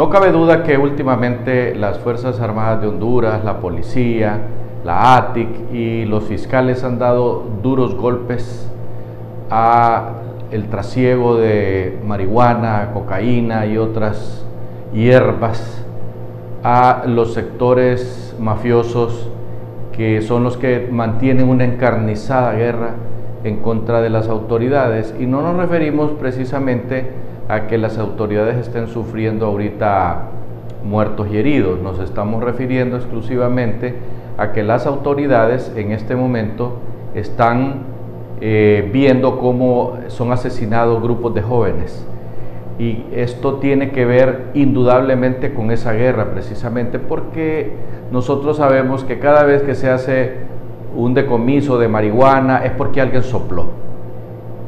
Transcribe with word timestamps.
No 0.00 0.08
cabe 0.08 0.32
duda 0.32 0.62
que 0.62 0.78
últimamente 0.78 1.74
las 1.74 1.98
Fuerzas 1.98 2.40
Armadas 2.40 2.80
de 2.80 2.88
Honduras, 2.88 3.44
la 3.44 3.60
policía, 3.60 4.38
la 4.82 5.14
ATIC 5.18 5.74
y 5.74 6.06
los 6.06 6.24
fiscales 6.24 6.84
han 6.84 6.98
dado 6.98 7.44
duros 7.62 7.94
golpes 7.96 8.66
a 9.50 10.12
el 10.52 10.70
trasiego 10.70 11.36
de 11.36 11.98
marihuana, 12.02 12.92
cocaína 12.94 13.66
y 13.66 13.76
otras 13.76 14.42
hierbas 14.94 15.84
a 16.64 17.02
los 17.04 17.34
sectores 17.34 18.34
mafiosos 18.40 19.28
que 19.92 20.22
son 20.22 20.44
los 20.44 20.56
que 20.56 20.88
mantienen 20.90 21.46
una 21.46 21.64
encarnizada 21.64 22.54
guerra 22.54 22.94
en 23.44 23.58
contra 23.58 24.00
de 24.00 24.08
las 24.08 24.28
autoridades. 24.28 25.14
Y 25.20 25.26
no 25.26 25.42
nos 25.42 25.56
referimos 25.56 26.12
precisamente 26.12 27.10
a 27.50 27.66
que 27.66 27.78
las 27.78 27.98
autoridades 27.98 28.56
estén 28.56 28.86
sufriendo 28.86 29.46
ahorita 29.46 30.28
muertos 30.84 31.28
y 31.32 31.36
heridos, 31.36 31.80
nos 31.80 31.98
estamos 31.98 32.44
refiriendo 32.44 32.96
exclusivamente 32.96 33.96
a 34.38 34.52
que 34.52 34.62
las 34.62 34.86
autoridades 34.86 35.72
en 35.74 35.90
este 35.90 36.14
momento 36.14 36.78
están 37.14 37.82
eh, 38.40 38.88
viendo 38.92 39.38
cómo 39.38 39.98
son 40.06 40.30
asesinados 40.32 41.02
grupos 41.02 41.34
de 41.34 41.42
jóvenes. 41.42 42.06
Y 42.78 43.04
esto 43.12 43.54
tiene 43.56 43.90
que 43.90 44.06
ver 44.06 44.44
indudablemente 44.54 45.52
con 45.52 45.72
esa 45.72 45.92
guerra, 45.92 46.30
precisamente 46.32 47.00
porque 47.00 47.72
nosotros 48.12 48.58
sabemos 48.58 49.02
que 49.02 49.18
cada 49.18 49.42
vez 49.42 49.62
que 49.62 49.74
se 49.74 49.90
hace 49.90 50.36
un 50.96 51.14
decomiso 51.14 51.78
de 51.78 51.88
marihuana 51.88 52.64
es 52.64 52.70
porque 52.70 53.00
alguien 53.00 53.24
sopló. 53.24 53.89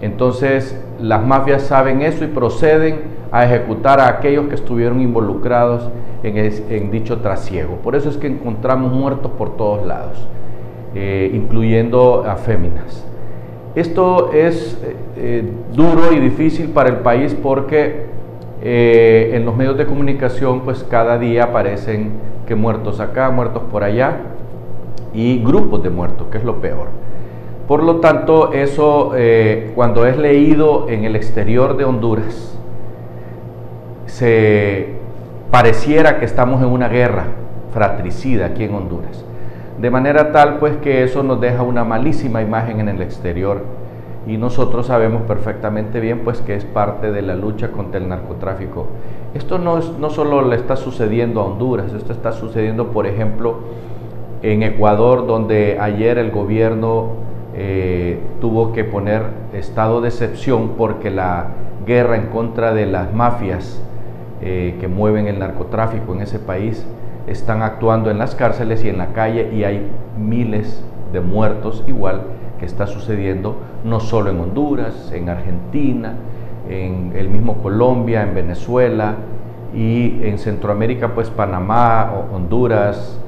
Entonces 0.00 0.78
las 1.00 1.24
mafias 1.24 1.62
saben 1.62 2.02
eso 2.02 2.24
y 2.24 2.28
proceden 2.28 3.16
a 3.32 3.44
ejecutar 3.44 4.00
a 4.00 4.08
aquellos 4.08 4.46
que 4.48 4.54
estuvieron 4.54 5.00
involucrados 5.00 5.90
en, 6.22 6.90
dicho 6.90 7.18
trasiego. 7.18 7.76
Por 7.76 7.94
eso 7.94 8.08
es 8.08 8.16
que 8.16 8.26
encontramos 8.26 8.92
muertos 8.92 9.30
por 9.32 9.56
todos 9.56 9.86
lados, 9.86 10.26
eh, 10.94 11.30
incluyendo 11.32 12.24
a 12.26 12.36
féminas. 12.36 13.04
Esto 13.74 14.32
es 14.32 14.80
eh, 14.82 14.96
eh, 15.16 15.52
duro 15.72 16.12
y 16.12 16.18
difícil 16.18 16.70
para 16.70 16.88
el 16.88 16.96
país 16.96 17.36
porque 17.40 18.14
en 18.62 19.44
los 19.44 19.54
medios 19.54 19.76
de 19.76 19.86
comunicación 19.86 20.62
pues 20.62 20.82
cada 20.82 21.18
día 21.18 21.44
aparecen 21.44 22.12
que 22.46 22.56
muertos 22.56 22.98
acá, 22.98 23.30
muertos 23.30 23.62
por 23.70 23.84
allá 23.84 24.16
y 25.12 25.38
grupos 25.44 25.82
de 25.84 25.90
muertos, 25.90 26.26
que 26.32 26.38
es 26.38 26.44
lo 26.44 26.60
peor. 26.60 26.88
Por 27.66 27.82
lo 27.82 27.96
tanto, 27.96 28.52
eso 28.52 29.12
cuando 29.74 30.06
es 30.06 30.16
leído 30.16 30.88
en 30.88 31.04
el 31.04 31.16
exterior 31.16 31.76
de 31.76 31.84
Honduras, 31.84 32.56
se 34.06 34.94
pareciera 35.50 36.18
que 36.18 36.24
estamos 36.24 36.62
en 36.62 36.68
una 36.68 36.88
guerra 36.88 37.24
fratricida 37.72 38.46
aquí 38.46 38.64
en 38.64 38.74
Honduras. 38.74 39.24
De 39.78 39.90
manera 39.90 40.32
tal 40.32 40.58
pues 40.58 40.76
que 40.78 41.02
eso 41.02 41.22
nos 41.22 41.40
deja 41.40 41.62
una 41.62 41.84
malísima 41.84 42.40
imagen 42.40 42.80
en 42.80 42.88
el 42.88 43.02
exterior 43.02 43.60
y 44.26 44.38
nosotros 44.38 44.86
sabemos 44.86 45.22
perfectamente 45.22 46.00
bien 46.00 46.20
pues 46.24 46.40
que 46.40 46.54
es 46.54 46.64
parte 46.64 47.12
de 47.12 47.20
la 47.20 47.34
lucha 47.34 47.72
contra 47.72 48.00
el 48.00 48.08
narcotráfico. 48.08 48.86
Esto 49.34 49.58
no, 49.58 49.80
no 49.98 50.08
solo 50.08 50.40
le 50.48 50.56
está 50.56 50.76
sucediendo 50.76 51.42
a 51.42 51.44
Honduras, 51.44 51.92
esto 51.92 52.12
está 52.12 52.32
sucediendo 52.32 52.88
por 52.88 53.06
ejemplo 53.06 53.58
en 54.42 54.62
Ecuador 54.62 55.26
donde 55.26 55.78
ayer 55.78 56.16
el 56.16 56.30
gobierno 56.30 57.25
eh, 57.58 58.18
tuvo 58.40 58.72
que 58.74 58.84
poner 58.84 59.22
estado 59.54 60.02
de 60.02 60.08
excepción 60.08 60.72
porque 60.76 61.10
la 61.10 61.46
guerra 61.86 62.16
en 62.16 62.26
contra 62.26 62.74
de 62.74 62.84
las 62.84 63.14
mafias 63.14 63.80
eh, 64.42 64.76
que 64.78 64.88
mueven 64.88 65.26
el 65.26 65.38
narcotráfico 65.38 66.12
en 66.12 66.20
ese 66.20 66.38
país 66.38 66.86
están 67.26 67.62
actuando 67.62 68.10
en 68.10 68.18
las 68.18 68.34
cárceles 68.34 68.84
y 68.84 68.90
en 68.90 68.98
la 68.98 69.14
calle 69.14 69.50
y 69.54 69.64
hay 69.64 69.90
miles 70.18 70.84
de 71.14 71.20
muertos 71.20 71.82
igual 71.86 72.24
que 72.58 72.66
está 72.66 72.86
sucediendo 72.86 73.56
no 73.84 74.00
solo 74.00 74.30
en 74.30 74.38
Honduras, 74.38 75.10
en 75.14 75.30
Argentina, 75.30 76.12
en 76.68 77.12
el 77.16 77.30
mismo 77.30 77.62
Colombia, 77.62 78.22
en 78.22 78.34
Venezuela 78.34 79.14
y 79.74 80.20
en 80.24 80.38
Centroamérica 80.38 81.14
pues 81.14 81.30
Panamá, 81.30 82.12
Honduras 82.34 83.18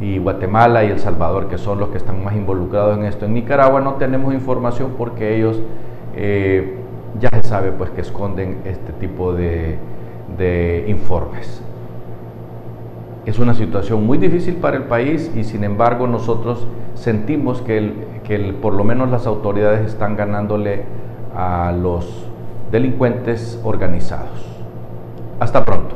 y 0.00 0.18
Guatemala 0.18 0.84
y 0.84 0.90
El 0.90 0.98
Salvador 0.98 1.48
que 1.48 1.58
son 1.58 1.78
los 1.78 1.90
que 1.90 1.98
están 1.98 2.24
más 2.24 2.34
involucrados 2.34 2.98
en 2.98 3.04
esto. 3.04 3.26
En 3.26 3.34
Nicaragua 3.34 3.80
no 3.80 3.94
tenemos 3.94 4.34
información 4.34 4.94
porque 4.98 5.36
ellos 5.36 5.60
eh, 6.14 6.76
ya 7.20 7.28
se 7.32 7.42
sabe 7.42 7.72
pues 7.72 7.90
que 7.90 8.00
esconden 8.00 8.62
este 8.64 8.92
tipo 8.92 9.32
de 9.32 9.78
informes. 10.88 11.62
Es 13.24 13.38
una 13.38 13.54
situación 13.54 14.04
muy 14.04 14.18
difícil 14.18 14.56
para 14.56 14.76
el 14.76 14.84
país 14.84 15.30
y 15.36 15.44
sin 15.44 15.62
embargo 15.62 16.08
nosotros 16.08 16.66
sentimos 16.94 17.62
que, 17.62 17.92
que 18.24 18.52
por 18.60 18.74
lo 18.74 18.82
menos 18.82 19.10
las 19.10 19.28
autoridades 19.28 19.86
están 19.86 20.16
ganándole 20.16 20.82
a 21.36 21.70
los 21.72 22.26
delincuentes 22.72 23.60
organizados. 23.62 24.44
Hasta 25.38 25.64
pronto. 25.64 25.94